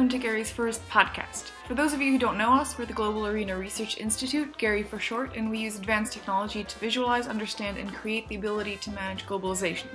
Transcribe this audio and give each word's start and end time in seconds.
welcome 0.00 0.18
to 0.18 0.26
Gary's 0.26 0.50
first 0.50 0.80
podcast. 0.88 1.50
For 1.68 1.74
those 1.74 1.92
of 1.92 2.00
you 2.00 2.10
who 2.10 2.18
don't 2.18 2.38
know 2.38 2.54
us, 2.54 2.78
we're 2.78 2.86
the 2.86 2.94
Global 2.94 3.26
Arena 3.26 3.54
Research 3.54 3.98
Institute, 3.98 4.56
Gary 4.56 4.82
for 4.82 4.98
short, 4.98 5.36
and 5.36 5.50
we 5.50 5.58
use 5.58 5.76
advanced 5.76 6.14
technology 6.14 6.64
to 6.64 6.78
visualize, 6.78 7.28
understand, 7.28 7.76
and 7.76 7.92
create 7.92 8.26
the 8.28 8.36
ability 8.36 8.76
to 8.76 8.90
manage 8.92 9.26
globalization. 9.26 9.88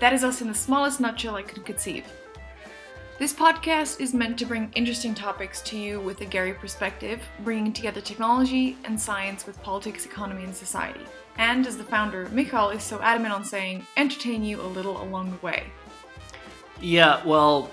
That 0.00 0.12
is 0.12 0.24
us 0.24 0.40
in 0.42 0.48
the 0.48 0.54
smallest 0.54 0.98
nutshell 0.98 1.36
I 1.36 1.42
could 1.42 1.64
conceive. 1.64 2.06
This 3.20 3.32
podcast 3.32 4.00
is 4.00 4.12
meant 4.12 4.36
to 4.40 4.46
bring 4.46 4.72
interesting 4.74 5.14
topics 5.14 5.62
to 5.62 5.78
you 5.78 6.00
with 6.00 6.20
a 6.22 6.26
Gary 6.26 6.54
perspective, 6.54 7.22
bringing 7.44 7.72
together 7.72 8.00
technology 8.00 8.78
and 8.82 9.00
science 9.00 9.46
with 9.46 9.62
politics, 9.62 10.06
economy, 10.06 10.42
and 10.42 10.56
society. 10.56 11.06
And 11.36 11.68
as 11.68 11.76
the 11.76 11.84
founder, 11.84 12.28
Michal 12.30 12.70
is 12.70 12.82
so 12.82 13.00
adamant 13.00 13.32
on 13.32 13.44
saying, 13.44 13.86
entertain 13.96 14.42
you 14.42 14.60
a 14.60 14.66
little 14.66 15.00
along 15.00 15.30
the 15.30 15.46
way. 15.46 15.66
Yeah, 16.80 17.24
well, 17.24 17.70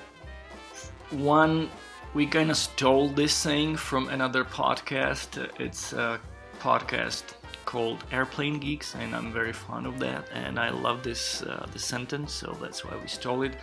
one, 1.11 1.69
we 2.13 2.25
kind 2.25 2.51
of 2.51 2.57
stole 2.57 3.09
this 3.09 3.43
thing 3.43 3.75
from 3.75 4.09
another 4.09 4.43
podcast. 4.43 5.49
It's 5.59 5.93
a 5.93 6.19
podcast 6.59 7.23
called 7.65 8.03
Airplane 8.11 8.59
Geeks, 8.59 8.95
and 8.95 9.15
I'm 9.15 9.31
very 9.31 9.53
fond 9.53 9.85
of 9.85 9.99
that. 9.99 10.25
And 10.33 10.59
I 10.59 10.69
love 10.69 11.03
this 11.03 11.43
uh, 11.43 11.67
sentence, 11.75 12.33
so 12.33 12.57
that's 12.61 12.83
why 12.83 12.97
we 13.01 13.07
stole 13.07 13.43
it. 13.43 13.55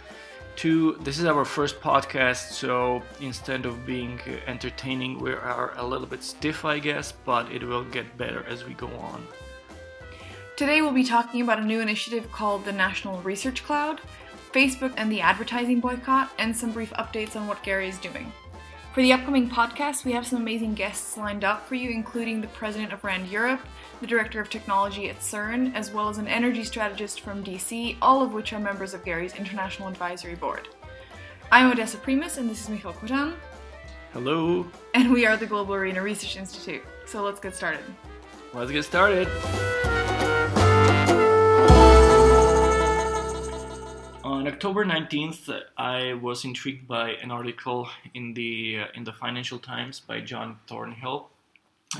Two, 0.57 0.97
this 1.01 1.19
is 1.19 1.25
our 1.25 1.45
first 1.45 1.81
podcast, 1.81 2.53
so 2.53 3.03
instead 3.21 3.67
of 3.67 3.85
being 3.85 4.21
entertaining, 4.47 5.19
we 5.19 5.33
are 5.33 5.75
a 5.77 5.85
little 5.85 6.07
bit 6.07 6.23
stiff, 6.23 6.65
I 6.65 6.79
guess, 6.79 7.13
but 7.25 7.51
it 7.51 7.65
will 7.65 7.85
get 7.85 8.17
better 8.17 8.45
as 8.49 8.65
we 8.65 8.75
go 8.75 8.87
on. 8.87 9.27
Today, 10.57 10.81
we'll 10.81 10.93
be 10.93 11.03
talking 11.03 11.41
about 11.41 11.59
a 11.59 11.65
new 11.65 11.81
initiative 11.81 12.31
called 12.31 12.65
the 12.65 12.73
National 12.73 13.21
Research 13.23 13.65
Cloud. 13.65 14.01
Facebook 14.55 14.95
and 14.97 15.11
the 15.11 15.21
advertising 15.21 15.81
boycott, 15.81 16.31
and 16.39 16.57
some 16.57 16.71
brief 16.71 16.93
updates 16.93 17.35
on 17.35 17.47
what 17.49 17.63
Gary 17.65 17.89
is 17.89 17.99
doing. 17.99 18.33
For 18.95 19.03
the 19.03 19.13
upcoming 19.13 19.51
podcast, 19.51 20.05
we 20.05 20.13
have 20.13 20.25
some 20.25 20.41
amazing 20.41 20.75
guests 20.75 21.17
lined 21.17 21.43
up 21.43 21.67
for 21.67 21.75
you, 21.75 21.91
including 21.91 22.41
the 22.41 22.47
president 22.49 22.93
of 22.93 23.03
RAND 23.03 23.27
Europe, 23.27 23.61
the 24.01 24.07
director 24.07 24.41
of 24.41 24.49
technology 24.49 25.11
at 25.11 25.19
CERN, 25.19 25.75
as 25.75 25.91
well 25.91 26.09
as 26.09 26.19
an 26.19 26.29
energy 26.29 26.63
strategist 26.63 27.21
from 27.21 27.43
DC, 27.43 27.97
all 28.01 28.23
of 28.23 28.33
which 28.33 28.53
are 28.53 28.61
members 28.61 28.95
of 28.95 29.05
Gary's 29.05 29.35
International 29.35 29.89
Advisory 29.89 30.37
Board. 30.37 30.69
I'm 31.51 31.73
Odessa 31.73 31.97
Primus, 31.97 32.37
and 32.37 32.49
this 32.49 32.63
is 32.63 32.69
Michal 32.69 32.93
Kotan. 32.93 33.35
Hello. 34.13 34.65
And 34.95 35.13
we 35.13 35.27
are 35.27 35.37
the 35.37 35.47
Global 35.47 35.75
Arena 35.75 36.01
Research 36.01 36.37
Institute. 36.37 36.83
So 37.05 37.25
let's 37.25 37.41
get 37.41 37.57
started. 37.57 37.83
Let's 38.53 38.71
get 38.71 38.85
started. 38.85 39.27
On 44.25 44.49
October 44.49 44.87
19th, 44.87 45.51
I 45.77 46.15
was 46.15 46.45
intrigued 46.45 46.89
by 46.89 47.11
an 47.11 47.31
article 47.31 47.91
in 48.15 48.33
the 48.33 48.81
uh, 48.81 48.87
in 48.95 49.05
the 49.05 49.13
Financial 49.13 49.59
Times 49.59 50.01
by 50.01 50.21
John 50.21 50.59
Thornhill. 50.67 51.29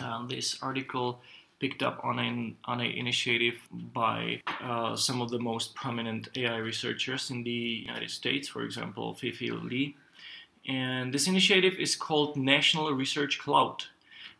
Uh, 0.01 0.27
this 0.27 0.59
article 0.63 1.21
picked 1.61 1.83
up 1.83 2.01
on 2.03 2.19
an 2.19 2.57
on 2.65 2.81
an 2.81 2.91
initiative 2.91 3.57
by 3.93 4.41
uh, 4.63 4.97
some 4.97 5.21
of 5.21 5.31
the 5.31 5.39
most 5.39 5.75
prominent 5.75 6.29
AI 6.35 6.57
researchers 6.57 7.31
in 7.31 7.45
the 7.45 7.85
United 7.87 8.11
States, 8.11 8.49
for 8.49 8.63
example, 8.63 9.15
Fei-Fei 9.15 9.51
Li. 9.51 9.95
And 10.67 11.13
this 11.13 11.29
initiative 11.29 11.75
is 11.79 11.95
called 11.95 12.39
National 12.39 12.91
Research 12.93 13.39
Cloud. 13.39 13.85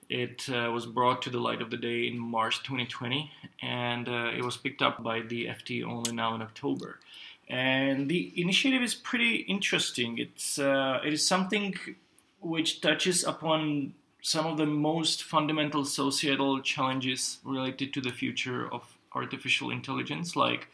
It 0.09 0.49
uh, 0.49 0.71
was 0.73 0.87
brought 0.87 1.21
to 1.23 1.31
the 1.31 1.39
light 1.39 1.61
of 1.61 1.71
the 1.71 1.77
day 1.77 2.07
in 2.07 2.19
March 2.19 2.63
2020, 2.63 3.31
and 3.63 4.09
uh, 4.09 4.31
it 4.37 4.43
was 4.43 4.57
picked 4.57 4.81
up 4.81 5.03
by 5.03 5.21
the 5.21 5.47
FT 5.47 5.85
only 5.85 6.13
now 6.13 6.35
in 6.35 6.41
October 6.41 6.99
and 7.49 8.09
the 8.09 8.33
initiative 8.41 8.83
is 8.83 8.95
pretty 8.95 9.37
interesting. 9.37 10.19
It's 10.19 10.59
uh, 10.59 11.01
it 11.05 11.13
is 11.13 11.27
something 11.27 11.75
which 12.41 12.81
touches 12.81 13.25
upon 13.25 13.95
some 14.23 14.47
of 14.47 14.57
the 14.57 14.67
most 14.67 15.25
fundamental 15.25 15.85
societal 15.85 16.61
challenges 16.61 17.39
related 17.45 17.93
to 17.95 18.01
the 18.01 18.11
future 18.11 18.73
of 18.73 18.83
artificial 19.15 19.71
intelligence, 19.71 20.35
like 20.35 20.69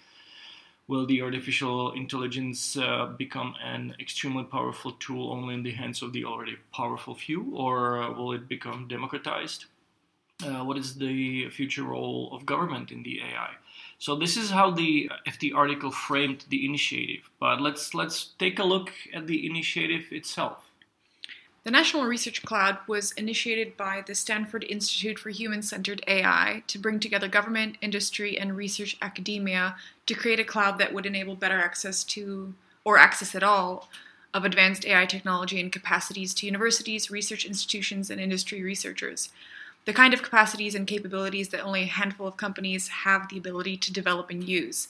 will 0.86 1.06
the 1.06 1.22
artificial 1.22 1.92
intelligence 1.92 2.76
uh, 2.76 3.06
become 3.06 3.54
an 3.62 3.94
extremely 4.00 4.44
powerful 4.44 4.92
tool 4.92 5.32
only 5.32 5.54
in 5.54 5.62
the 5.62 5.70
hands 5.72 6.02
of 6.02 6.12
the 6.12 6.24
already 6.24 6.56
powerful 6.72 7.14
few, 7.14 7.52
or 7.54 8.12
will 8.12 8.32
it 8.32 8.48
become 8.48 8.88
democratized? 8.88 9.66
Uh, 10.44 10.64
what 10.64 10.78
is 10.78 10.96
the 10.96 11.48
future 11.50 11.84
role 11.84 12.30
of 12.32 12.46
government 12.46 12.90
in 12.90 13.02
the 13.02 13.20
AI? 13.20 13.50
So 14.00 14.16
this 14.16 14.38
is 14.38 14.50
how 14.50 14.70
the 14.70 15.10
uh, 15.12 15.30
FT 15.30 15.54
article 15.54 15.90
framed 15.90 16.46
the 16.48 16.64
initiative. 16.64 17.28
But 17.38 17.60
let's 17.60 17.94
let's 17.94 18.30
take 18.38 18.58
a 18.58 18.64
look 18.64 18.90
at 19.12 19.26
the 19.26 19.46
initiative 19.46 20.06
itself. 20.10 20.64
The 21.64 21.70
National 21.70 22.06
Research 22.06 22.42
Cloud 22.42 22.78
was 22.86 23.12
initiated 23.12 23.76
by 23.76 24.02
the 24.06 24.14
Stanford 24.14 24.64
Institute 24.64 25.18
for 25.18 25.28
Human 25.28 25.60
Centered 25.60 26.02
AI 26.08 26.62
to 26.66 26.78
bring 26.78 26.98
together 26.98 27.28
government, 27.28 27.76
industry, 27.82 28.38
and 28.38 28.56
research 28.56 28.96
academia 29.02 29.76
to 30.06 30.14
create 30.14 30.40
a 30.40 30.44
cloud 30.44 30.78
that 30.78 30.94
would 30.94 31.04
enable 31.04 31.34
better 31.34 31.60
access 31.60 32.02
to, 32.04 32.54
or 32.82 32.96
access 32.96 33.34
at 33.34 33.42
all, 33.42 33.90
of 34.32 34.46
advanced 34.46 34.86
AI 34.86 35.04
technology 35.04 35.60
and 35.60 35.70
capacities 35.70 36.32
to 36.34 36.46
universities, 36.46 37.10
research 37.10 37.44
institutions, 37.44 38.08
and 38.08 38.18
industry 38.18 38.62
researchers 38.62 39.28
the 39.84 39.92
kind 39.92 40.14
of 40.14 40.22
capacities 40.22 40.74
and 40.74 40.86
capabilities 40.86 41.48
that 41.48 41.64
only 41.64 41.82
a 41.82 41.86
handful 41.86 42.26
of 42.26 42.36
companies 42.36 42.88
have 42.88 43.28
the 43.28 43.38
ability 43.38 43.76
to 43.76 43.92
develop 43.92 44.30
and 44.30 44.44
use. 44.44 44.88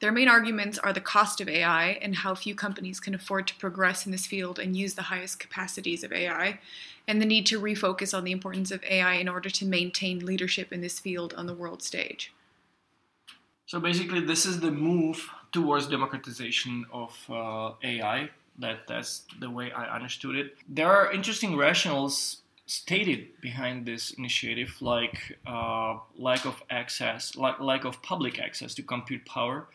Their 0.00 0.12
main 0.12 0.28
arguments 0.28 0.78
are 0.78 0.92
the 0.92 1.00
cost 1.00 1.40
of 1.40 1.48
AI 1.48 1.98
and 2.02 2.14
how 2.14 2.34
few 2.34 2.54
companies 2.54 3.00
can 3.00 3.14
afford 3.14 3.48
to 3.48 3.56
progress 3.56 4.06
in 4.06 4.12
this 4.12 4.26
field 4.26 4.58
and 4.58 4.76
use 4.76 4.94
the 4.94 5.02
highest 5.02 5.40
capacities 5.40 6.04
of 6.04 6.12
AI, 6.12 6.60
and 7.08 7.20
the 7.20 7.26
need 7.26 7.46
to 7.46 7.60
refocus 7.60 8.16
on 8.16 8.22
the 8.22 8.30
importance 8.30 8.70
of 8.70 8.84
AI 8.84 9.14
in 9.14 9.28
order 9.28 9.50
to 9.50 9.64
maintain 9.64 10.24
leadership 10.24 10.72
in 10.72 10.82
this 10.82 11.00
field 11.00 11.34
on 11.36 11.46
the 11.46 11.54
world 11.54 11.82
stage. 11.82 12.32
So 13.66 13.80
basically, 13.80 14.20
this 14.20 14.46
is 14.46 14.60
the 14.60 14.70
move 14.70 15.28
towards 15.52 15.88
democratization 15.88 16.86
of 16.92 17.18
uh, 17.28 17.72
AI. 17.82 18.30
That 18.60 18.86
that's 18.86 19.24
the 19.40 19.50
way 19.50 19.72
I 19.72 19.94
understood 19.94 20.36
it. 20.36 20.56
There 20.68 20.90
are 20.90 21.12
interesting 21.12 21.52
rationales 21.52 22.38
stated 22.68 23.28
behind 23.40 23.86
this 23.86 24.10
initiative, 24.12 24.76
like 24.80 25.38
uh, 25.46 25.96
lack 26.16 26.44
of 26.44 26.62
access, 26.70 27.34
like 27.34 27.58
lack 27.60 27.84
of 27.84 28.00
public 28.02 28.38
access 28.38 28.74
to 28.74 28.82
compute 28.82 29.24
power, 29.24 29.66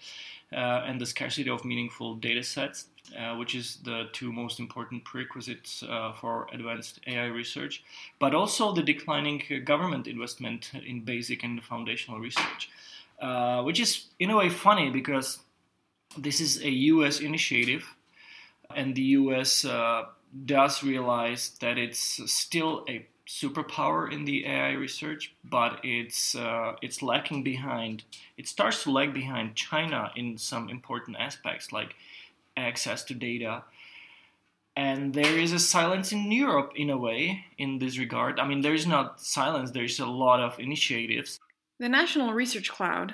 uh, 0.54 0.86
and 0.86 1.02
the 1.02 1.06
scarcity 1.06 1.50
of 1.50 1.66
meaningful 1.66 2.16
data 2.16 2.44
sets, 2.44 2.86
uh, 3.20 3.36
which 3.36 3.56
is 3.56 3.78
the 3.84 4.06
two 4.14 4.32
most 4.32 4.60
important 4.60 5.04
prerequisites 5.04 5.84
uh, 5.90 6.14
for 6.14 6.48
advanced 6.54 7.00
AI 7.08 7.26
research, 7.26 7.84
but 8.20 8.36
also 8.36 8.72
the 8.72 8.84
declining 8.84 9.42
government 9.66 10.06
investment 10.06 10.72
in 10.86 11.02
basic 11.02 11.44
and 11.44 11.64
foundational 11.64 12.20
research, 12.20 12.70
uh, 13.20 13.64
which 13.64 13.80
is 13.80 14.06
in 14.20 14.30
a 14.30 14.38
way 14.38 14.50
funny 14.50 14.92
because 14.92 15.40
this 16.16 16.40
is 16.40 16.62
a 16.62 16.70
U.S. 16.70 17.22
initiative, 17.22 17.96
and 18.76 18.94
the 18.94 19.02
U.S 19.02 19.66
uh, 19.66 20.04
does 20.46 20.84
realize 20.84 21.52
that 21.62 21.78
it's 21.78 22.20
still 22.32 22.86
a 22.90 23.06
superpower 23.28 24.12
in 24.12 24.26
the 24.26 24.46
AI 24.46 24.72
research, 24.72 25.34
but 25.44 25.80
it's 25.84 26.36
uh, 26.36 26.76
it's 26.82 27.02
lacking 27.02 27.44
behind. 27.44 28.04
It 28.38 28.48
starts 28.48 28.84
to 28.84 28.92
lag 28.92 29.14
behind 29.14 29.56
China 29.56 30.12
in 30.16 30.38
some 30.38 30.70
important 30.70 31.18
aspects, 31.20 31.72
like 31.72 31.96
access 32.58 33.04
to 33.06 33.14
data. 33.14 33.64
And 34.76 35.14
there 35.14 35.38
is 35.38 35.54
a 35.54 35.60
silence 35.60 36.12
in 36.12 36.32
Europe, 36.32 36.74
in 36.76 36.90
a 36.90 36.98
way, 36.98 37.46
in 37.60 37.78
this 37.78 38.00
regard. 38.00 38.40
I 38.40 38.48
mean, 38.48 38.62
there 38.62 38.74
is 38.74 38.88
not 38.88 39.22
silence. 39.22 39.70
There 39.70 39.84
is 39.84 40.00
a 40.00 40.08
lot 40.08 40.40
of 40.40 40.60
initiatives. 40.60 41.40
The 41.80 41.90
National 41.90 42.34
Research 42.34 42.72
Cloud 42.72 43.14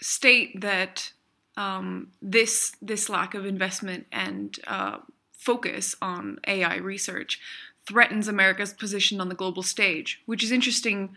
state 0.00 0.60
that 0.60 1.12
um, 1.56 2.12
this 2.22 2.76
this 2.80 3.08
lack 3.08 3.34
of 3.34 3.44
investment 3.44 4.06
and 4.12 4.58
uh, 4.66 4.98
focus 5.44 5.94
on 6.00 6.38
AI 6.46 6.76
research 6.76 7.40
threatens 7.86 8.28
America's 8.28 8.72
position 8.72 9.20
on 9.20 9.28
the 9.28 9.34
global 9.34 9.62
stage, 9.62 10.22
which 10.26 10.42
is 10.42 10.50
interesting. 10.50 11.16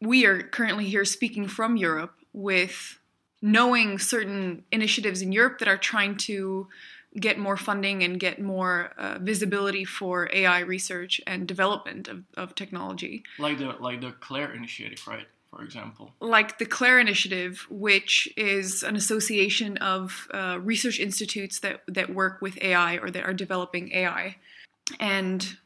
We 0.00 0.26
are 0.26 0.42
currently 0.42 0.86
here 0.86 1.04
speaking 1.04 1.48
from 1.48 1.76
Europe 1.76 2.14
with 2.32 2.98
knowing 3.40 3.98
certain 3.98 4.64
initiatives 4.70 5.22
in 5.22 5.32
Europe 5.32 5.58
that 5.58 5.68
are 5.68 5.78
trying 5.78 6.16
to 6.16 6.68
get 7.18 7.38
more 7.38 7.56
funding 7.56 8.02
and 8.02 8.18
get 8.20 8.40
more 8.40 8.92
uh, 8.96 9.18
visibility 9.20 9.84
for 9.84 10.30
AI 10.32 10.60
research 10.60 11.20
and 11.26 11.46
development 11.46 12.08
of, 12.08 12.24
of 12.36 12.54
technology. 12.54 13.22
Like 13.38 13.58
the 13.58 13.74
like 13.80 14.00
the 14.00 14.12
CLAIRE 14.12 14.54
initiative, 14.54 15.06
right? 15.06 15.26
For 15.54 15.62
example? 15.62 16.14
Like 16.20 16.58
the 16.58 16.64
CLAIRE 16.64 16.98
Initiative, 17.00 17.66
which 17.68 18.26
is 18.38 18.82
an 18.82 18.96
association 18.96 19.76
of 19.78 20.26
uh, 20.32 20.58
research 20.62 20.98
institutes 20.98 21.60
that, 21.60 21.82
that 21.88 22.14
work 22.14 22.40
with 22.40 22.56
AI 22.62 22.96
or 22.96 23.10
that 23.10 23.24
are 23.24 23.34
developing 23.34 23.92
AI. 23.92 24.36
And 24.98 25.58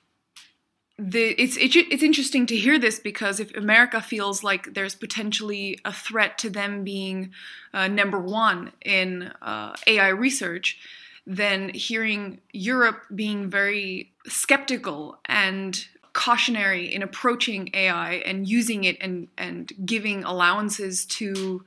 the, 0.98 1.40
it's, 1.40 1.56
it's, 1.56 1.76
it's 1.76 2.02
interesting 2.02 2.46
to 2.46 2.56
hear 2.56 2.80
this 2.80 2.98
because 2.98 3.38
if 3.38 3.54
America 3.54 4.00
feels 4.00 4.42
like 4.42 4.74
there's 4.74 4.96
potentially 4.96 5.78
a 5.84 5.92
threat 5.92 6.36
to 6.38 6.50
them 6.50 6.82
being 6.82 7.32
uh, 7.72 7.86
number 7.86 8.18
one 8.18 8.72
in 8.84 9.30
uh, 9.40 9.76
AI 9.86 10.08
research, 10.08 10.78
then 11.26 11.68
hearing 11.68 12.40
Europe 12.52 13.02
being 13.14 13.50
very 13.50 14.12
skeptical 14.26 15.18
and 15.26 15.86
cautionary 16.16 16.92
in 16.92 17.02
approaching 17.02 17.68
AI 17.74 18.14
and 18.24 18.48
using 18.48 18.84
it 18.84 18.96
and, 19.02 19.28
and 19.36 19.70
giving 19.84 20.24
allowances 20.24 21.04
to 21.04 21.62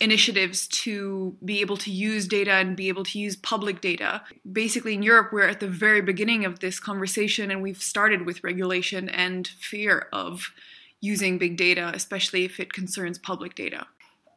initiatives 0.00 0.68
to 0.68 1.36
be 1.44 1.60
able 1.60 1.76
to 1.76 1.90
use 1.90 2.28
data 2.28 2.52
and 2.52 2.76
be 2.76 2.86
able 2.86 3.02
to 3.02 3.18
use 3.18 3.34
public 3.34 3.80
data. 3.80 4.22
Basically, 4.50 4.94
in 4.94 5.02
Europe, 5.02 5.30
we're 5.32 5.48
at 5.48 5.58
the 5.58 5.66
very 5.66 6.00
beginning 6.00 6.44
of 6.44 6.60
this 6.60 6.78
conversation 6.78 7.50
and 7.50 7.60
we've 7.60 7.82
started 7.82 8.24
with 8.24 8.44
regulation 8.44 9.08
and 9.08 9.48
fear 9.48 10.06
of 10.12 10.52
using 11.00 11.36
big 11.36 11.56
data, 11.56 11.90
especially 11.92 12.44
if 12.44 12.60
it 12.60 12.72
concerns 12.72 13.18
public 13.18 13.56
data. 13.56 13.84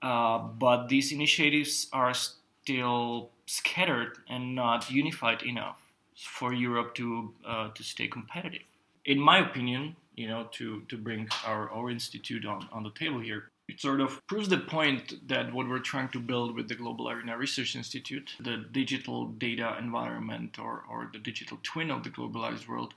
Uh, 0.01 0.39
but 0.39 0.87
these 0.87 1.11
initiatives 1.11 1.85
are 1.93 2.15
still 2.15 3.29
scattered 3.45 4.17
and 4.27 4.55
not 4.55 4.89
unified 4.89 5.43
enough 5.43 5.79
for 6.15 6.51
Europe 6.51 6.95
to 6.95 7.31
uh, 7.47 7.69
to 7.75 7.83
stay 7.83 8.07
competitive 8.07 8.70
in 9.05 9.19
my 9.19 9.39
opinion, 9.39 9.95
you 10.15 10.27
know, 10.27 10.47
to, 10.51 10.81
to 10.89 10.97
bring 10.97 11.27
our, 11.45 11.69
our 11.71 11.89
institute 11.89 12.45
on, 12.45 12.67
on 12.71 12.83
the 12.83 12.91
table 12.91 13.19
here, 13.19 13.49
it 13.67 13.79
sort 13.79 14.01
of 14.01 14.19
proves 14.27 14.49
the 14.49 14.57
point 14.57 15.27
that 15.29 15.53
what 15.53 15.67
we're 15.67 15.79
trying 15.79 16.09
to 16.09 16.19
build 16.19 16.55
with 16.55 16.67
the 16.67 16.75
Global 16.75 17.09
Arena 17.09 17.37
Research 17.37 17.75
Institute, 17.75 18.31
the 18.39 18.65
digital 18.71 19.27
data 19.27 19.77
environment 19.79 20.59
or, 20.59 20.83
or 20.89 21.09
the 21.13 21.19
digital 21.19 21.57
twin 21.63 21.89
of 21.89 22.03
the 22.03 22.09
globalized 22.09 22.67
world, 22.67 22.93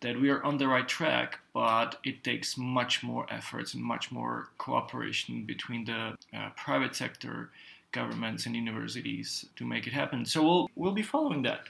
that 0.00 0.20
we 0.20 0.28
are 0.28 0.42
on 0.42 0.58
the 0.58 0.68
right 0.68 0.88
track, 0.88 1.38
but 1.54 1.98
it 2.04 2.24
takes 2.24 2.58
much 2.58 3.02
more 3.02 3.26
efforts 3.30 3.74
and 3.74 3.82
much 3.82 4.10
more 4.10 4.48
cooperation 4.58 5.44
between 5.44 5.84
the 5.84 6.14
uh, 6.36 6.50
private 6.56 6.94
sector, 6.94 7.50
governments, 7.92 8.46
and 8.46 8.56
universities 8.56 9.46
to 9.56 9.64
make 9.64 9.86
it 9.86 9.92
happen. 9.92 10.26
So 10.26 10.42
we'll, 10.42 10.70
we'll 10.74 10.92
be 10.92 11.02
following 11.02 11.42
that. 11.42 11.60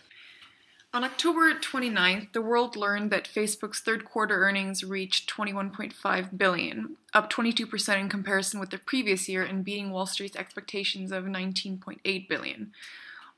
On 0.94 1.04
October 1.04 1.52
29th, 1.52 2.32
the 2.32 2.40
world 2.40 2.74
learned 2.74 3.10
that 3.10 3.28
Facebook's 3.28 3.80
third 3.80 4.04
quarter 4.04 4.42
earnings 4.42 4.82
reached 4.82 5.28
21.5 5.28 6.38
billion, 6.38 6.96
up 7.12 7.30
22% 7.30 8.00
in 8.00 8.08
comparison 8.08 8.58
with 8.58 8.70
the 8.70 8.78
previous 8.78 9.28
year 9.28 9.42
and 9.42 9.64
beating 9.64 9.90
Wall 9.90 10.06
Street's 10.06 10.36
expectations 10.36 11.12
of 11.12 11.24
19.8 11.24 12.28
billion. 12.28 12.72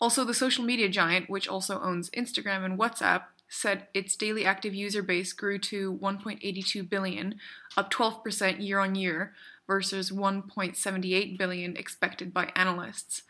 Also, 0.01 0.25
the 0.25 0.35
social 0.35 0.65
media 0.65 0.89
giant, 0.89 1.29
which 1.29 1.49
also 1.49 1.81
owns 1.81 2.11
Instagram 2.11 2.65
and 2.65 2.79
WhatsApp, 2.79 3.23
said 3.49 3.89
its 3.93 4.15
daily 4.15 4.45
active 4.45 4.75
user 4.75 5.03
base 5.03 5.33
grew 5.33 5.59
to 5.59 5.99
1.82 6.01 6.89
billion, 6.89 7.35
up 7.77 7.91
12% 7.91 8.65
year 8.65 8.79
on 8.79 8.95
year 8.95 9.33
versus 9.67 10.11
1.78 10.11 11.39
billion 11.39 11.77
expected 11.77 12.33
by 12.33 12.53
analysts. 12.55 13.23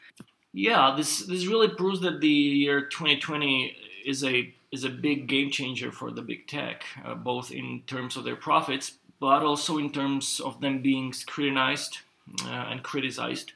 Yeah, 0.53 0.95
this 0.97 1.27
this 1.27 1.47
really 1.47 1.69
proves 1.69 2.01
that 2.01 2.21
the 2.21 2.29
year 2.29 2.83
2020 2.83 3.77
is 4.09 4.25
a 4.25 4.55
is 4.73 4.85
a 4.85 4.89
big 4.89 5.29
game 5.29 5.51
changer 5.51 5.93
for 5.93 6.11
the 6.11 6.23
big 6.23 6.47
tech, 6.47 6.85
uh, 7.05 7.15
both 7.15 7.51
in 7.51 7.83
terms 7.87 8.17
of 8.17 8.25
their 8.25 8.37
profits, 8.37 8.99
but 9.21 9.43
also 9.43 9.77
in 9.77 9.91
terms 9.93 10.41
of 10.41 10.61
them 10.61 10.81
being 10.81 11.13
scrutinized 11.13 11.99
uh, 12.47 12.67
and 12.71 12.83
criticized 12.83 13.53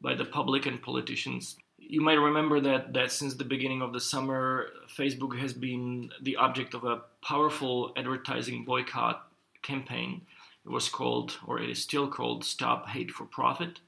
by 0.00 0.14
the 0.14 0.24
public 0.24 0.66
and 0.66 0.82
politicians. 0.82 1.56
You 1.78 2.00
might 2.00 2.26
remember 2.30 2.60
that 2.60 2.92
that 2.94 3.12
since 3.12 3.34
the 3.34 3.52
beginning 3.54 3.80
of 3.80 3.92
the 3.92 4.00
summer, 4.00 4.70
Facebook 4.98 5.38
has 5.38 5.52
been 5.52 6.10
the 6.20 6.36
object 6.36 6.74
of 6.74 6.82
a 6.84 7.02
powerful 7.24 7.92
advertising 7.96 8.64
boycott 8.64 9.28
campaign. 9.62 10.22
It 10.64 10.70
was 10.70 10.88
called, 10.88 11.38
or 11.46 11.60
it 11.60 11.70
is 11.70 11.82
still 11.82 12.08
called, 12.08 12.44
Stop 12.44 12.88
Hate 12.88 13.10
for 13.10 13.24
Profit 13.24 13.78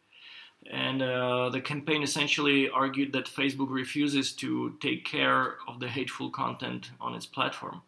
and 0.70 1.02
uh, 1.02 1.50
the 1.50 1.60
campaign 1.60 2.02
essentially 2.02 2.68
argued 2.68 3.12
that 3.12 3.26
Facebook 3.26 3.70
refuses 3.70 4.32
to 4.34 4.76
take 4.80 5.04
care 5.04 5.56
of 5.68 5.80
the 5.80 5.88
hateful 5.88 6.30
content 6.30 6.90
on 7.00 7.14
its 7.14 7.26
platform. 7.26 7.82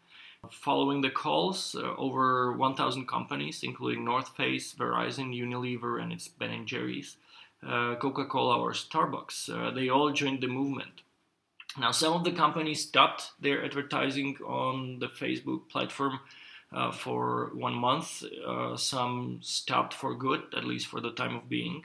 Following 0.50 1.00
the 1.00 1.11
calls, 1.11 1.75
uh, 1.75 1.94
over 1.96 2.52
1,000 2.52 3.08
companies, 3.08 3.61
including 3.62 4.05
North 4.05 4.28
Face, 4.37 4.75
Verizon, 4.75 5.34
Unilever, 5.34 6.00
and 6.00 6.12
its 6.12 6.28
Ben 6.28 6.67
& 6.67 6.67
Jerry's, 6.67 7.17
uh, 7.67 7.96
Coca-Cola, 7.96 8.61
or 8.61 8.73
Starbucks, 8.73 9.50
uh, 9.50 9.70
they 9.72 9.88
all 9.88 10.12
joined 10.12 10.40
the 10.40 10.46
movement. 10.46 11.02
Now, 11.79 11.90
some 11.90 12.12
of 12.12 12.25
the 12.25 12.32
companies 12.32 12.87
stopped 12.87 13.32
their 13.40 13.64
advertising 13.64 14.37
on 14.46 14.99
the 14.99 15.08
Facebook 15.08 15.69
platform 15.69 16.20
uh, 16.72 16.93
for 16.93 17.50
one 17.55 17.75
month. 17.75 18.22
Uh, 18.46 18.76
some 18.76 19.40
stopped 19.43 19.94
for 19.94 20.14
good, 20.14 20.43
at 20.56 20.64
least 20.64 20.87
for 20.87 21.00
the 21.00 21.12
time 21.12 21.34
of 21.34 21.49
being. 21.49 21.84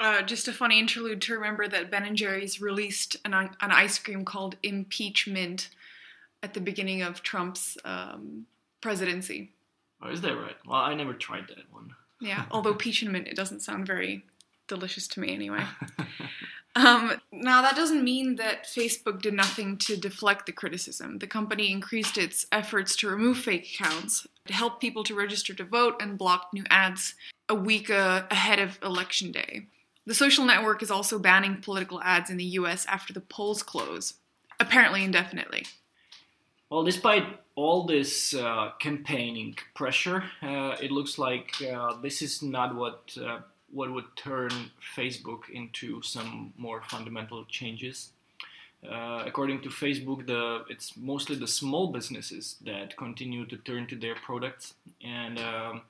Uh, 0.00 0.22
just 0.22 0.48
a 0.48 0.52
funny 0.52 0.78
interlude 0.78 1.22
to 1.22 1.34
remember 1.34 1.68
that 1.68 1.90
Ben 1.90 2.04
and 2.04 2.16
Jerry's 2.16 2.60
released 2.60 3.16
an, 3.24 3.32
an 3.32 3.50
ice 3.60 3.98
cream 3.98 4.24
called 4.24 4.56
Impeachment 4.62 5.68
at 6.42 6.52
the 6.52 6.60
beginning 6.60 7.02
of 7.02 7.22
Trump's 7.22 7.78
um, 7.84 8.46
presidency. 8.80 9.52
Oh, 10.02 10.10
is 10.10 10.20
that 10.20 10.36
right? 10.36 10.56
Well, 10.66 10.80
I 10.80 10.94
never 10.94 11.14
tried 11.14 11.48
that 11.48 11.72
one. 11.72 11.94
Yeah, 12.20 12.44
although 12.50 12.74
peach 12.74 13.02
and 13.02 13.12
mint, 13.12 13.28
it 13.28 13.36
doesn't 13.36 13.60
sound 13.60 13.86
very 13.86 14.24
delicious 14.66 15.06
to 15.08 15.20
me 15.20 15.32
anyway. 15.32 15.62
um, 16.76 17.20
now, 17.32 17.62
that 17.62 17.76
doesn't 17.76 18.02
mean 18.02 18.36
that 18.36 18.64
Facebook 18.64 19.22
did 19.22 19.34
nothing 19.34 19.78
to 19.78 19.96
deflect 19.96 20.46
the 20.46 20.52
criticism. 20.52 21.18
The 21.18 21.26
company 21.26 21.70
increased 21.70 22.18
its 22.18 22.46
efforts 22.50 22.96
to 22.96 23.08
remove 23.08 23.38
fake 23.38 23.74
accounts, 23.74 24.26
to 24.46 24.52
help 24.52 24.80
people 24.80 25.04
to 25.04 25.14
register 25.14 25.54
to 25.54 25.64
vote, 25.64 25.94
and 26.00 26.18
blocked 26.18 26.52
new 26.52 26.64
ads 26.68 27.14
a 27.48 27.54
week 27.54 27.90
uh, 27.90 28.24
ahead 28.30 28.58
of 28.58 28.78
Election 28.82 29.30
Day. 29.30 29.66
The 30.06 30.14
social 30.14 30.44
network 30.44 30.82
is 30.82 30.90
also 30.90 31.18
banning 31.18 31.62
political 31.62 32.02
ads 32.02 32.30
in 32.30 32.36
the 32.36 32.44
US 32.44 32.84
after 32.86 33.12
the 33.12 33.20
polls 33.20 33.62
close, 33.62 34.14
apparently 34.60 35.02
indefinitely. 35.02 35.64
Well, 36.70 36.84
despite 36.84 37.24
all 37.54 37.84
this 37.84 38.34
uh, 38.34 38.72
campaigning 38.80 39.56
pressure, 39.74 40.24
uh, 40.42 40.76
it 40.82 40.90
looks 40.90 41.18
like 41.18 41.52
uh, 41.62 42.00
this 42.00 42.20
is 42.20 42.42
not 42.42 42.74
what 42.74 43.16
uh, 43.20 43.40
what 43.72 43.92
would 43.92 44.16
turn 44.16 44.50
Facebook 44.96 45.48
into 45.52 46.00
some 46.02 46.52
more 46.56 46.82
fundamental 46.88 47.44
changes. 47.46 48.10
Uh, 48.88 49.22
according 49.24 49.62
to 49.62 49.68
Facebook, 49.68 50.26
the 50.26 50.64
it's 50.68 50.96
mostly 50.96 51.36
the 51.36 51.48
small 51.48 51.92
businesses 51.92 52.56
that 52.64 52.96
continue 52.96 53.46
to 53.46 53.56
turn 53.56 53.86
to 53.86 53.96
their 53.96 54.14
products, 54.16 54.74
and 55.02 55.38
um, 55.38 55.82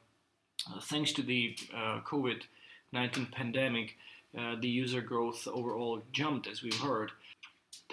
thanks 0.83 1.13
to 1.13 1.23
the 1.23 1.57
uh, 1.75 2.01
COVID 2.07 2.43
19 2.95 3.27
pandemic, 3.27 3.97
uh, 4.39 4.57
the 4.61 4.69
user 4.69 5.03
growth 5.03 5.47
overall 5.47 6.03
jumped, 6.13 6.47
as 6.47 6.63
we've 6.63 6.81
heard. 6.81 7.11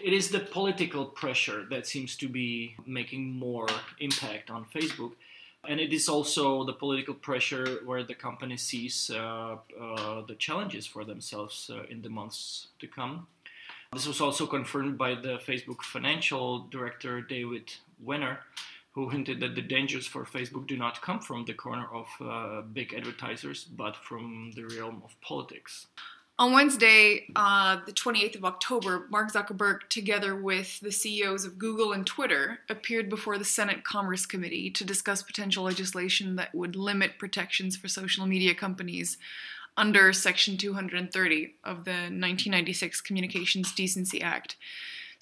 It 0.02 0.14
is 0.14 0.30
the 0.30 0.40
political 0.40 1.06
pressure 1.06 1.66
that 1.70 1.86
seems 1.86 2.16
to 2.18 2.28
be 2.30 2.76
making 2.86 3.38
more 3.38 3.68
impact 4.00 4.50
on 4.50 4.66
Facebook. 4.74 5.14
And 5.68 5.80
it 5.80 5.94
is 5.94 6.10
also 6.10 6.64
the 6.64 6.74
political 6.74 7.14
pressure 7.14 7.82
where 7.86 8.04
the 8.04 8.16
company 8.16 8.58
sees 8.58 9.12
uh, 9.14 9.58
uh, 9.80 10.22
the 10.26 10.36
challenges 10.40 10.88
for 10.88 11.04
themselves 11.04 11.70
uh, 11.72 11.84
in 11.90 12.02
the 12.02 12.10
months 12.10 12.68
to 12.80 12.88
come. 12.88 13.28
This 13.94 14.08
was 14.08 14.22
also 14.22 14.48
confirmed 14.48 14.98
by 14.98 15.16
the 15.16 15.40
Facebook 15.46 15.82
financial 15.82 16.68
director, 16.72 17.22
David 17.22 17.74
Wehner, 18.04 18.38
who 18.92 19.10
hinted 19.10 19.40
that 19.40 19.56
the 19.56 19.62
dangers 19.62 20.06
for 20.06 20.26
Facebook 20.26 20.68
do 20.68 20.78
not 20.78 21.02
come 21.02 21.20
from 21.20 21.46
the 21.46 21.54
corner 21.54 21.88
of 21.94 22.08
uh, 22.20 22.62
big 22.62 22.94
advertisers, 22.94 23.64
but 23.64 23.96
from 23.96 24.52
the 24.56 24.66
realm 24.66 25.02
of 25.06 25.20
politics. 25.22 25.88
On 26.42 26.54
Wednesday, 26.54 27.28
uh, 27.36 27.78
the 27.86 27.92
28th 27.92 28.38
of 28.38 28.46
October, 28.46 29.06
Mark 29.12 29.32
Zuckerberg, 29.32 29.82
together 29.90 30.36
with 30.36 30.80
the 30.80 30.92
CEOs 30.92 31.46
of 31.46 31.60
Google 31.60 31.94
and 31.94 32.06
Twitter, 32.06 32.62
appeared 32.68 33.10
before 33.10 33.38
the 33.38 33.46
Senate 33.46 33.84
Commerce 33.84 34.26
Committee 34.26 34.72
to 34.72 34.84
discuss 34.84 35.22
potential 35.22 35.64
legislation 35.64 36.38
that 36.38 36.56
would 36.56 36.76
limit 36.76 37.20
protections 37.20 37.78
for 37.78 37.88
social 37.88 38.26
media 38.26 38.56
companies 38.56 39.20
under 39.78 40.12
Section 40.12 40.58
230 40.58 41.56
of 41.64 41.86
the 41.86 41.92
1996 41.92 43.02
Communications 43.02 43.72
Decency 43.74 44.22
Act. 44.22 44.56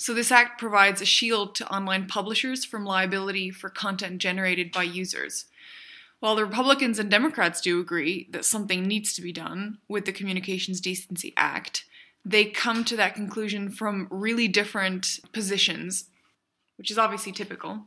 So, 0.01 0.13
this 0.13 0.31
act 0.31 0.57
provides 0.57 1.01
a 1.01 1.05
shield 1.05 1.55
to 1.55 1.69
online 1.69 2.07
publishers 2.07 2.63
from 2.63 2.85
liability 2.85 3.51
for 3.51 3.69
content 3.69 4.19
generated 4.19 4.71
by 4.71 4.83
users. 4.83 5.43
While 6.21 6.37
the 6.37 6.45
Republicans 6.45 6.99
and 6.99 7.11
Democrats 7.11 7.59
do 7.59 7.81
agree 7.81 8.29
that 8.31 8.45
something 8.45 8.83
needs 8.83 9.13
to 9.13 9.21
be 9.21 9.33
done 9.33 9.79
with 9.89 10.05
the 10.05 10.13
Communications 10.13 10.79
Decency 10.79 11.33
Act, 11.35 11.83
they 12.23 12.45
come 12.45 12.85
to 12.85 12.95
that 12.95 13.13
conclusion 13.13 13.69
from 13.69 14.07
really 14.09 14.47
different 14.47 15.19
positions, 15.33 16.05
which 16.77 16.89
is 16.89 16.97
obviously 16.97 17.33
typical. 17.33 17.81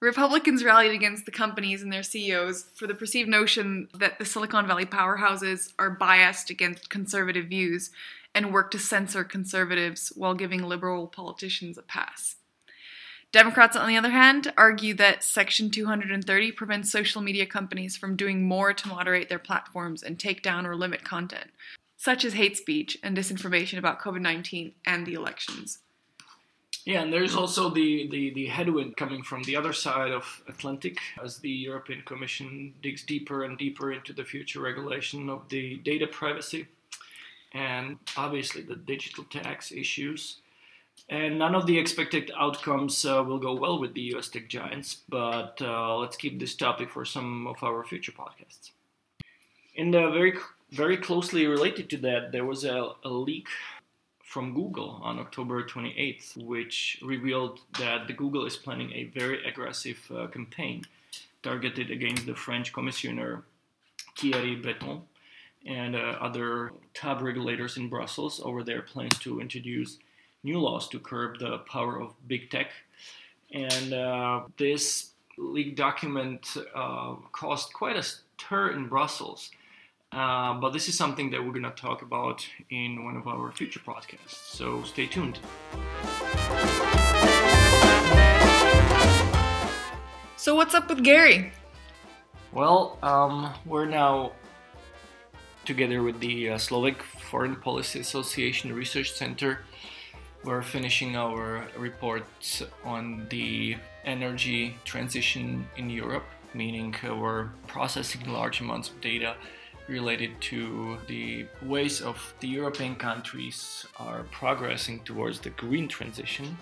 Republicans 0.00 0.64
rallied 0.64 0.90
against 0.90 1.24
the 1.24 1.30
companies 1.30 1.82
and 1.82 1.92
their 1.92 2.02
CEOs 2.02 2.64
for 2.74 2.88
the 2.88 2.94
perceived 2.94 3.28
notion 3.28 3.88
that 3.94 4.18
the 4.18 4.24
Silicon 4.24 4.66
Valley 4.66 4.86
powerhouses 4.86 5.72
are 5.78 5.90
biased 5.90 6.50
against 6.50 6.90
conservative 6.90 7.46
views 7.46 7.90
and 8.34 8.52
work 8.52 8.70
to 8.70 8.78
censor 8.78 9.24
conservatives 9.24 10.12
while 10.16 10.34
giving 10.34 10.62
liberal 10.62 11.06
politicians 11.06 11.76
a 11.76 11.82
pass. 11.82 12.36
Democrats, 13.32 13.76
on 13.76 13.88
the 13.88 13.96
other 13.96 14.10
hand, 14.10 14.52
argue 14.58 14.92
that 14.92 15.24
Section 15.24 15.70
230 15.70 16.52
prevents 16.52 16.92
social 16.92 17.22
media 17.22 17.46
companies 17.46 17.96
from 17.96 18.14
doing 18.14 18.46
more 18.46 18.74
to 18.74 18.88
moderate 18.88 19.30
their 19.30 19.38
platforms 19.38 20.02
and 20.02 20.18
take 20.18 20.42
down 20.42 20.66
or 20.66 20.76
limit 20.76 21.02
content, 21.02 21.50
such 21.96 22.26
as 22.26 22.34
hate 22.34 22.58
speech 22.58 22.98
and 23.02 23.16
disinformation 23.16 23.78
about 23.78 24.00
COVID 24.00 24.20
19 24.20 24.72
and 24.84 25.06
the 25.06 25.14
elections. 25.14 25.78
Yeah, 26.84 27.02
and 27.02 27.12
there's 27.12 27.36
also 27.36 27.70
the, 27.70 28.08
the, 28.08 28.34
the 28.34 28.46
headwind 28.46 28.96
coming 28.96 29.22
from 29.22 29.44
the 29.44 29.56
other 29.56 29.72
side 29.72 30.10
of 30.10 30.42
Atlantic 30.48 30.98
as 31.22 31.38
the 31.38 31.48
European 31.48 32.02
Commission 32.02 32.74
digs 32.82 33.04
deeper 33.04 33.44
and 33.44 33.56
deeper 33.56 33.92
into 33.92 34.12
the 34.12 34.24
future 34.24 34.60
regulation 34.60 35.30
of 35.30 35.48
the 35.48 35.76
data 35.78 36.08
privacy 36.08 36.66
and 37.52 37.98
obviously 38.16 38.62
the 38.62 38.76
digital 38.76 39.24
tax 39.24 39.72
issues. 39.72 40.38
And 41.08 41.38
none 41.38 41.54
of 41.54 41.66
the 41.66 41.78
expected 41.78 42.30
outcomes 42.38 43.04
uh, 43.04 43.22
will 43.26 43.38
go 43.38 43.54
well 43.54 43.78
with 43.78 43.94
the 43.94 44.14
US 44.14 44.28
tech 44.28 44.48
giants, 44.48 44.98
but 45.08 45.60
uh, 45.60 45.96
let's 45.96 46.16
keep 46.16 46.38
this 46.38 46.54
topic 46.54 46.90
for 46.90 47.04
some 47.04 47.46
of 47.46 47.62
our 47.62 47.84
future 47.84 48.12
podcasts. 48.12 48.70
And 49.76 49.94
uh, 49.94 50.10
very, 50.10 50.34
very 50.70 50.96
closely 50.96 51.46
related 51.46 51.88
to 51.90 51.96
that, 51.98 52.32
there 52.32 52.44
was 52.44 52.64
a, 52.64 52.92
a 53.04 53.08
leak 53.08 53.48
from 54.22 54.54
Google 54.54 55.00
on 55.02 55.18
October 55.18 55.62
28th, 55.62 56.36
which 56.42 56.98
revealed 57.02 57.60
that 57.78 58.06
the 58.06 58.14
Google 58.14 58.46
is 58.46 58.56
planning 58.56 58.92
a 58.92 59.04
very 59.04 59.44
aggressive 59.46 60.00
uh, 60.14 60.26
campaign 60.28 60.84
targeted 61.42 61.90
against 61.90 62.26
the 62.26 62.34
French 62.34 62.72
commissioner 62.72 63.44
Thierry 64.16 64.56
Breton 64.56 65.02
and 65.66 65.94
uh, 65.94 66.16
other 66.20 66.72
top 66.94 67.22
regulators 67.22 67.76
in 67.76 67.88
Brussels 67.88 68.40
over 68.44 68.62
their 68.62 68.82
plans 68.82 69.18
to 69.20 69.40
introduce 69.40 69.98
new 70.42 70.58
laws 70.58 70.88
to 70.88 70.98
curb 70.98 71.38
the 71.38 71.58
power 71.58 72.00
of 72.00 72.14
big 72.26 72.50
tech. 72.50 72.68
And 73.52 73.92
uh, 73.92 74.42
this 74.58 75.10
leaked 75.38 75.76
document 75.76 76.56
uh, 76.74 77.14
caused 77.32 77.72
quite 77.72 77.96
a 77.96 78.02
stir 78.02 78.72
in 78.72 78.88
Brussels 78.88 79.50
uh, 80.12 80.52
but 80.54 80.74
this 80.74 80.88
is 80.88 80.96
something 80.96 81.30
that 81.30 81.42
we're 81.42 81.52
going 81.52 81.62
to 81.62 81.70
talk 81.70 82.02
about 82.02 82.46
in 82.68 83.02
one 83.04 83.16
of 83.16 83.26
our 83.26 83.50
future 83.50 83.80
podcasts. 83.80 84.34
So 84.34 84.82
stay 84.82 85.06
tuned. 85.06 85.38
So, 90.36 90.54
what's 90.54 90.74
up 90.74 90.88
with 90.88 91.02
Gary? 91.02 91.52
Well, 92.52 92.98
um, 93.02 93.54
we're 93.64 93.86
now 93.86 94.32
together 95.64 96.02
with 96.02 96.20
the 96.20 96.50
uh, 96.50 96.58
Slovak 96.58 97.02
Foreign 97.02 97.56
Policy 97.56 98.00
Association 98.00 98.72
Research 98.72 99.12
Center. 99.12 99.60
We're 100.44 100.62
finishing 100.62 101.16
our 101.16 101.68
reports 101.78 102.62
on 102.84 103.26
the 103.30 103.76
energy 104.04 104.76
transition 104.84 105.66
in 105.76 105.88
Europe, 105.88 106.26
meaning 106.52 106.94
we're 107.02 107.50
processing 107.66 108.28
large 108.28 108.60
amounts 108.60 108.88
of 108.88 109.00
data 109.00 109.36
related 109.88 110.40
to 110.40 110.98
the 111.06 111.46
ways 111.62 112.00
of 112.00 112.34
the 112.40 112.48
European 112.48 112.94
countries 112.96 113.86
are 113.98 114.24
progressing 114.30 115.00
towards 115.04 115.40
the 115.40 115.50
green 115.50 115.88
transition. 115.88 116.56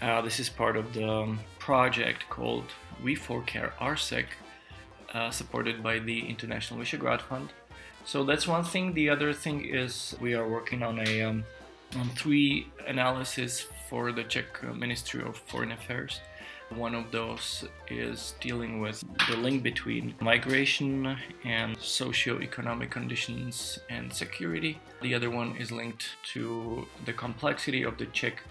Uh, 0.00 0.20
this 0.22 0.40
is 0.40 0.48
part 0.48 0.76
of 0.76 0.92
the 0.94 1.36
project 1.58 2.28
called 2.28 2.64
We4Care 3.04 3.72
RSEC, 3.78 4.26
uh, 5.14 5.30
supported 5.30 5.82
by 5.82 5.98
the 5.98 6.20
International 6.28 6.80
Visegrad 6.80 7.20
Fund. 7.20 7.52
So 8.04 8.24
that's 8.24 8.48
one 8.48 8.64
thing. 8.64 8.94
The 8.94 9.10
other 9.10 9.32
thing 9.32 9.64
is 9.64 10.16
we 10.20 10.34
are 10.34 10.48
working 10.48 10.82
on 10.82 10.98
a 10.98 11.22
um, 11.22 11.44
on 11.96 12.08
three 12.10 12.66
analysis 12.86 13.66
for 13.88 14.12
the 14.12 14.24
Czech 14.24 14.62
Ministry 14.74 15.22
of 15.22 15.36
Foreign 15.36 15.72
Affairs. 15.72 16.20
One 16.70 16.94
of 16.94 17.10
those 17.12 17.64
is 17.90 18.34
dealing 18.40 18.80
with 18.80 19.04
the 19.28 19.36
link 19.36 19.62
between 19.62 20.14
migration 20.20 21.16
and 21.44 21.76
socio-economic 21.78 22.90
conditions 22.90 23.78
and 23.90 24.10
security. 24.12 24.80
The 25.02 25.14
other 25.14 25.28
one 25.30 25.54
is 25.56 25.70
linked 25.70 26.06
to 26.32 26.86
the 27.04 27.12
complexity 27.12 27.82
of 27.82 27.98
the 27.98 28.06
Czech 28.06 28.42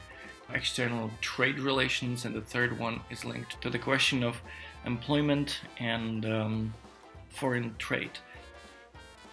external 0.54 1.10
trade 1.22 1.60
relations, 1.60 2.26
and 2.26 2.36
the 2.36 2.42
third 2.42 2.78
one 2.78 3.02
is 3.10 3.26
linked 3.26 3.60
to 3.62 3.70
the 3.70 3.80
question 3.80 4.24
of 4.24 4.40
employment 4.86 5.62
and 5.80 6.26
um, 6.26 6.74
foreign 7.30 7.76
trade. 7.80 8.12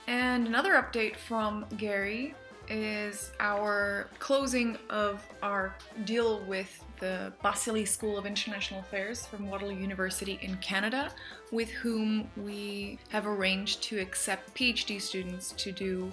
And 0.09 0.47
another 0.47 0.73
update 0.83 1.17
from 1.17 1.67
Gary 1.77 2.35
is 2.67 3.31
our 3.41 4.09
closing 4.19 4.79
of 4.89 5.23
our 5.43 5.75
deal 6.07 6.41
with 6.47 6.83
the 6.99 7.31
Balsillie 7.45 7.87
School 7.87 8.17
of 8.17 8.25
International 8.25 8.81
Affairs 8.81 9.27
from 9.27 9.51
Waterloo 9.51 9.77
University 9.77 10.39
in 10.41 10.57
Canada, 10.57 11.13
with 11.53 11.69
whom 11.69 12.31
we 12.39 12.99
have 13.11 13.27
arranged 13.27 13.83
to 13.83 13.99
accept 13.99 14.55
PhD 14.55 14.99
students 14.99 15.53
to 15.59 15.73
do 15.73 16.11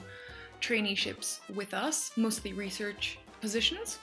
traineeships 0.60 1.40
with 1.56 1.74
us, 1.74 2.12
mostly 2.18 2.52
research 2.52 3.18
positions. 3.40 4.00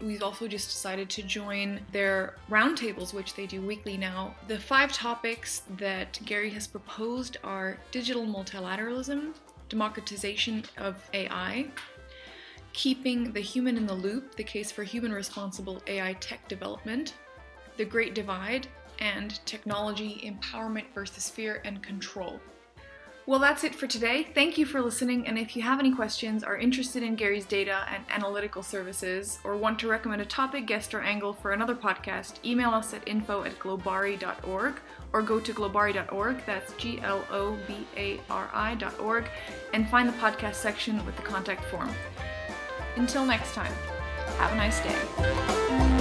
We've 0.00 0.22
also 0.22 0.48
just 0.48 0.68
decided 0.68 1.08
to 1.10 1.22
join 1.22 1.80
their 1.92 2.34
roundtables, 2.50 3.14
which 3.14 3.34
they 3.34 3.46
do 3.46 3.62
weekly 3.62 3.96
now. 3.96 4.34
The 4.48 4.58
five 4.58 4.92
topics 4.92 5.62
that 5.76 6.18
Gary 6.24 6.50
has 6.50 6.66
proposed 6.66 7.36
are 7.44 7.78
digital 7.90 8.26
multilateralism, 8.26 9.34
democratization 9.68 10.64
of 10.76 11.08
AI, 11.14 11.68
keeping 12.72 13.32
the 13.32 13.40
human 13.40 13.76
in 13.76 13.86
the 13.86 13.94
loop, 13.94 14.34
the 14.34 14.44
case 14.44 14.70
for 14.72 14.82
human 14.82 15.12
responsible 15.12 15.82
AI 15.86 16.14
tech 16.14 16.48
development, 16.48 17.14
the 17.76 17.84
Great 17.84 18.14
Divide, 18.14 18.66
and 18.98 19.44
technology 19.46 20.20
empowerment 20.24 20.86
versus 20.94 21.30
fear 21.30 21.60
and 21.64 21.82
control. 21.82 22.40
Well, 23.26 23.38
that's 23.38 23.64
it 23.64 23.74
for 23.74 23.86
today. 23.86 24.22
Thank 24.34 24.58
you 24.58 24.66
for 24.66 24.82
listening. 24.82 25.26
And 25.26 25.38
if 25.38 25.56
you 25.56 25.62
have 25.62 25.78
any 25.78 25.94
questions, 25.94 26.44
are 26.44 26.58
interested 26.58 27.02
in 27.02 27.14
Gary's 27.14 27.46
data 27.46 27.86
and 27.90 28.04
analytical 28.10 28.62
services, 28.62 29.38
or 29.44 29.56
want 29.56 29.78
to 29.78 29.88
recommend 29.88 30.20
a 30.20 30.26
topic, 30.26 30.66
guest, 30.66 30.92
or 30.92 31.00
angle 31.00 31.32
for 31.32 31.52
another 31.52 31.74
podcast, 31.74 32.34
email 32.44 32.70
us 32.70 32.92
at 32.92 33.06
info 33.08 33.44
at 33.44 33.58
globari.org 33.58 34.74
or 35.14 35.22
go 35.22 35.40
to 35.40 35.54
globari.org. 35.54 36.44
That's 36.44 36.74
G 36.74 37.00
L 37.00 37.24
O 37.30 37.56
B 37.66 37.86
A 37.96 38.20
R 38.28 38.50
I.org 38.52 39.26
and 39.72 39.88
find 39.88 40.06
the 40.06 40.12
podcast 40.14 40.56
section 40.56 41.04
with 41.06 41.16
the 41.16 41.22
contact 41.22 41.64
form. 41.70 41.90
Until 42.96 43.24
next 43.24 43.54
time, 43.54 43.72
have 44.36 44.52
a 44.52 44.56
nice 44.56 44.80
day. 44.80 45.93